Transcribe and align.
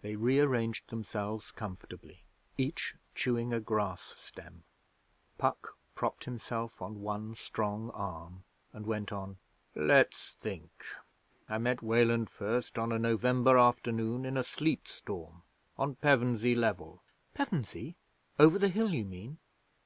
They 0.00 0.16
rearranged 0.16 0.88
themselves 0.88 1.50
comfortably, 1.50 2.24
each 2.56 2.94
chewing 3.14 3.52
a 3.52 3.60
grass 3.60 4.14
stem. 4.16 4.64
Puck 5.36 5.76
propped 5.94 6.24
himself 6.24 6.80
on 6.80 7.02
one 7.02 7.34
strong 7.34 7.90
arm 7.90 8.44
and 8.72 8.86
went 8.86 9.12
on: 9.12 9.36
'Let's 9.74 10.32
think! 10.32 10.82
I 11.46 11.58
met 11.58 11.82
Weland 11.82 12.30
first 12.30 12.78
on 12.78 12.90
a 12.90 12.98
November 12.98 13.58
afternoon 13.58 14.24
in 14.24 14.38
a 14.38 14.44
sleet 14.44 14.88
storm, 14.88 15.42
on 15.76 15.96
Pevensey 15.96 16.54
Level' 16.54 17.02
'Pevensey? 17.34 17.96
Over 18.38 18.58
the 18.58 18.70
hill, 18.70 18.88
you 18.94 19.04
mean?' 19.04 19.36